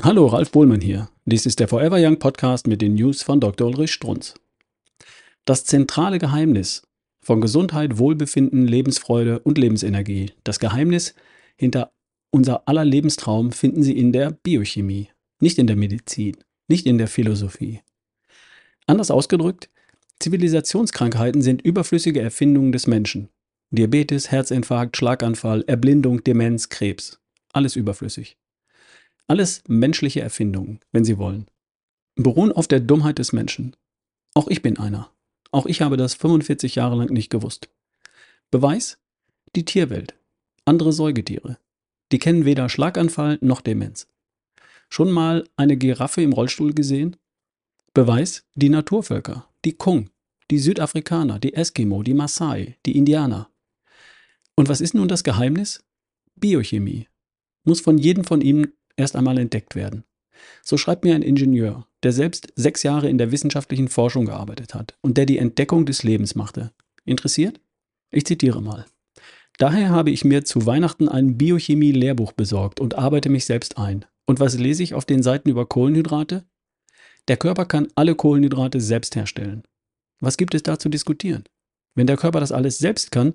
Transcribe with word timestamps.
Hallo, 0.00 0.26
Ralf 0.26 0.52
Bohlmann 0.52 0.80
hier. 0.80 1.08
Dies 1.24 1.44
ist 1.44 1.58
der 1.58 1.66
Forever 1.66 1.96
Young 1.98 2.20
Podcast 2.20 2.68
mit 2.68 2.80
den 2.80 2.94
News 2.94 3.22
von 3.22 3.40
Dr. 3.40 3.66
Ulrich 3.66 3.90
Strunz. 3.90 4.34
Das 5.44 5.64
zentrale 5.64 6.20
Geheimnis 6.20 6.82
von 7.20 7.40
Gesundheit, 7.40 7.98
Wohlbefinden, 7.98 8.68
Lebensfreude 8.68 9.40
und 9.40 9.58
Lebensenergie, 9.58 10.30
das 10.44 10.60
Geheimnis 10.60 11.16
hinter 11.56 11.90
unser 12.30 12.68
aller 12.68 12.84
Lebenstraum 12.84 13.50
finden 13.50 13.82
Sie 13.82 13.98
in 13.98 14.12
der 14.12 14.30
Biochemie, 14.30 15.08
nicht 15.40 15.58
in 15.58 15.66
der 15.66 15.74
Medizin, 15.74 16.36
nicht 16.68 16.86
in 16.86 16.98
der 16.98 17.08
Philosophie. 17.08 17.80
Anders 18.86 19.10
ausgedrückt, 19.10 19.68
Zivilisationskrankheiten 20.20 21.42
sind 21.42 21.60
überflüssige 21.62 22.20
Erfindungen 22.20 22.70
des 22.70 22.86
Menschen. 22.86 23.30
Diabetes, 23.72 24.30
Herzinfarkt, 24.30 24.96
Schlaganfall, 24.96 25.64
Erblindung, 25.66 26.22
Demenz, 26.22 26.68
Krebs. 26.68 27.18
Alles 27.52 27.74
überflüssig. 27.74 28.36
Alles 29.28 29.62
menschliche 29.68 30.20
Erfindungen, 30.20 30.80
wenn 30.90 31.04
Sie 31.04 31.18
wollen. 31.18 31.46
Beruhen 32.16 32.50
auf 32.50 32.66
der 32.66 32.80
Dummheit 32.80 33.18
des 33.18 33.32
Menschen. 33.32 33.76
Auch 34.34 34.48
ich 34.48 34.62
bin 34.62 34.78
einer. 34.78 35.10
Auch 35.52 35.66
ich 35.66 35.82
habe 35.82 35.96
das 35.96 36.14
45 36.14 36.74
Jahre 36.74 36.96
lang 36.96 37.10
nicht 37.10 37.30
gewusst. 37.30 37.68
Beweis? 38.50 38.98
Die 39.54 39.64
Tierwelt. 39.64 40.14
Andere 40.64 40.92
Säugetiere. 40.92 41.58
Die 42.10 42.18
kennen 42.18 42.46
weder 42.46 42.68
Schlaganfall 42.68 43.38
noch 43.42 43.60
Demenz. 43.60 44.08
Schon 44.88 45.10
mal 45.10 45.44
eine 45.56 45.76
Giraffe 45.76 46.22
im 46.22 46.32
Rollstuhl 46.32 46.72
gesehen? 46.72 47.16
Beweis? 47.92 48.46
Die 48.54 48.70
Naturvölker. 48.70 49.48
Die 49.64 49.74
Kung, 49.74 50.08
die 50.50 50.58
Südafrikaner, 50.58 51.38
die 51.38 51.52
Eskimo, 51.52 52.02
die 52.02 52.14
Maasai, 52.14 52.78
die 52.86 52.96
Indianer. 52.96 53.50
Und 54.54 54.68
was 54.68 54.80
ist 54.80 54.94
nun 54.94 55.08
das 55.08 55.24
Geheimnis? 55.24 55.84
Biochemie. 56.36 57.08
Muss 57.64 57.80
von 57.80 57.98
jedem 57.98 58.24
von 58.24 58.40
ihnen 58.40 58.72
erst 58.98 59.16
einmal 59.16 59.38
entdeckt 59.38 59.74
werden. 59.74 60.04
So 60.62 60.76
schreibt 60.76 61.04
mir 61.04 61.14
ein 61.14 61.22
Ingenieur, 61.22 61.86
der 62.02 62.12
selbst 62.12 62.52
sechs 62.54 62.82
Jahre 62.82 63.08
in 63.08 63.18
der 63.18 63.32
wissenschaftlichen 63.32 63.88
Forschung 63.88 64.26
gearbeitet 64.26 64.74
hat 64.74 64.96
und 65.00 65.16
der 65.16 65.26
die 65.26 65.38
Entdeckung 65.38 65.86
des 65.86 66.02
Lebens 66.02 66.34
machte. 66.34 66.72
Interessiert? 67.04 67.60
Ich 68.10 68.24
zitiere 68.24 68.62
mal. 68.62 68.86
Daher 69.58 69.90
habe 69.90 70.10
ich 70.10 70.24
mir 70.24 70.44
zu 70.44 70.66
Weihnachten 70.66 71.08
ein 71.08 71.36
Biochemie-Lehrbuch 71.36 72.32
besorgt 72.32 72.78
und 72.80 72.96
arbeite 72.96 73.28
mich 73.28 73.44
selbst 73.44 73.76
ein. 73.78 74.04
Und 74.26 74.40
was 74.40 74.56
lese 74.56 74.82
ich 74.82 74.94
auf 74.94 75.04
den 75.04 75.22
Seiten 75.22 75.48
über 75.48 75.66
Kohlenhydrate? 75.66 76.44
Der 77.26 77.36
Körper 77.36 77.64
kann 77.64 77.88
alle 77.94 78.14
Kohlenhydrate 78.14 78.80
selbst 78.80 79.16
herstellen. 79.16 79.64
Was 80.20 80.36
gibt 80.36 80.54
es 80.54 80.62
da 80.62 80.78
zu 80.78 80.88
diskutieren? 80.88 81.44
Wenn 81.94 82.06
der 82.06 82.16
Körper 82.16 82.40
das 82.40 82.52
alles 82.52 82.78
selbst 82.78 83.10
kann, 83.10 83.34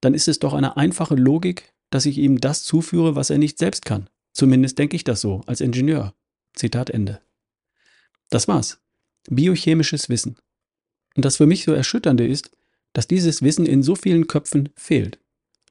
dann 0.00 0.14
ist 0.14 0.28
es 0.28 0.38
doch 0.38 0.54
eine 0.54 0.76
einfache 0.76 1.16
Logik, 1.16 1.72
dass 1.90 2.06
ich 2.06 2.18
ihm 2.18 2.40
das 2.40 2.62
zuführe, 2.62 3.16
was 3.16 3.30
er 3.30 3.38
nicht 3.38 3.58
selbst 3.58 3.84
kann. 3.84 4.08
Zumindest 4.36 4.78
denke 4.78 4.96
ich 4.96 5.04
das 5.04 5.22
so, 5.22 5.40
als 5.46 5.62
Ingenieur. 5.62 6.12
Zitat 6.52 6.90
Ende. 6.90 7.22
Das 8.28 8.48
war's. 8.48 8.78
Biochemisches 9.30 10.10
Wissen. 10.10 10.36
Und 11.14 11.24
das 11.24 11.38
für 11.38 11.46
mich 11.46 11.64
so 11.64 11.72
erschütternde 11.72 12.26
ist, 12.26 12.50
dass 12.92 13.08
dieses 13.08 13.40
Wissen 13.40 13.64
in 13.64 13.82
so 13.82 13.94
vielen 13.94 14.26
Köpfen 14.26 14.68
fehlt. 14.76 15.18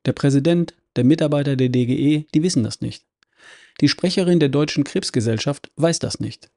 Der 0.05 0.13
Präsident, 0.13 0.73
der 0.95 1.03
Mitarbeiter 1.03 1.55
der 1.55 1.69
DGE, 1.69 2.25
die 2.33 2.41
wissen 2.41 2.63
das 2.63 2.81
nicht. 2.81 3.05
Die 3.81 3.87
Sprecherin 3.87 4.39
der 4.39 4.49
Deutschen 4.49 4.83
Krebsgesellschaft 4.83 5.69
weiß 5.75 5.99
das 5.99 6.19
nicht. 6.19 6.49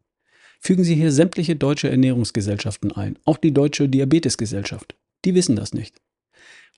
Fügen 0.61 0.85
Sie 0.85 0.95
hier 0.95 1.13
sämtliche 1.13 1.57
deutsche 1.57 1.91
Ernährungsgesellschaften 1.91 2.91
ein, 2.91 3.19
auch 3.27 3.37
die 3.37 3.53
Deutsche 3.53 3.87
Diabetesgesellschaft. 3.87 4.97
Die 5.27 5.35
wissen 5.35 5.57
das 5.57 5.75
nicht. 5.75 6.01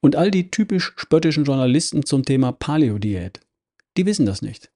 Und 0.00 0.16
all 0.16 0.32
die 0.32 0.50
typisch 0.50 0.92
spöttischen 0.96 1.44
Journalisten 1.44 2.04
zum 2.04 2.24
Thema 2.24 2.50
Paleo-Diät, 2.50 3.38
die 3.96 4.06
wissen 4.06 4.26
das 4.26 4.42
nicht. 4.42 4.72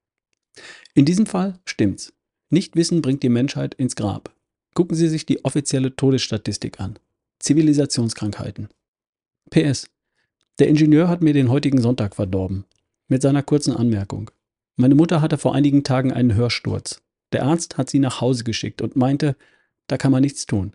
In 0.94 1.04
diesem 1.04 1.26
Fall 1.26 1.58
stimmt's. 1.64 2.12
Nichtwissen 2.50 3.02
bringt 3.02 3.22
die 3.22 3.28
Menschheit 3.28 3.74
ins 3.74 3.96
Grab. 3.96 4.34
Gucken 4.74 4.96
Sie 4.96 5.08
sich 5.08 5.26
die 5.26 5.44
offizielle 5.44 5.96
Todesstatistik 5.96 6.80
an. 6.80 6.98
Zivilisationskrankheiten. 7.38 8.68
PS. 9.50 9.88
Der 10.58 10.68
Ingenieur 10.68 11.08
hat 11.08 11.22
mir 11.22 11.32
den 11.32 11.50
heutigen 11.50 11.80
Sonntag 11.80 12.14
verdorben. 12.14 12.64
Mit 13.08 13.22
seiner 13.22 13.42
kurzen 13.42 13.74
Anmerkung. 13.74 14.30
Meine 14.76 14.94
Mutter 14.94 15.20
hatte 15.20 15.38
vor 15.38 15.54
einigen 15.54 15.84
Tagen 15.84 16.12
einen 16.12 16.34
Hörsturz. 16.34 17.02
Der 17.32 17.44
Arzt 17.44 17.78
hat 17.78 17.90
sie 17.90 17.98
nach 17.98 18.20
Hause 18.20 18.44
geschickt 18.44 18.82
und 18.82 18.96
meinte, 18.96 19.36
da 19.86 19.96
kann 19.96 20.12
man 20.12 20.22
nichts 20.22 20.46
tun. 20.46 20.74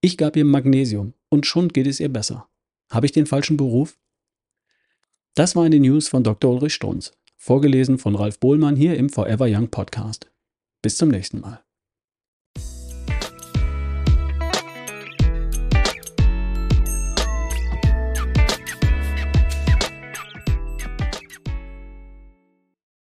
Ich 0.00 0.16
gab 0.16 0.36
ihr 0.36 0.44
Magnesium 0.44 1.14
und 1.28 1.46
schon 1.46 1.68
geht 1.68 1.86
es 1.86 2.00
ihr 2.00 2.08
besser. 2.08 2.48
Habe 2.90 3.06
ich 3.06 3.12
den 3.12 3.26
falschen 3.26 3.56
Beruf? 3.56 3.98
Das 5.34 5.54
war 5.54 5.64
eine 5.64 5.78
News 5.78 6.08
von 6.08 6.24
Dr. 6.24 6.52
Ulrich 6.52 6.74
Strunz. 6.74 7.12
Vorgelesen 7.42 7.96
von 7.96 8.16
Ralf 8.16 8.38
Bohlmann 8.38 8.76
hier 8.76 8.98
im 8.98 9.08
Forever 9.08 9.46
Young 9.48 9.70
Podcast. 9.70 10.30
Bis 10.82 10.98
zum 10.98 11.08
nächsten 11.08 11.40
Mal. 11.40 11.64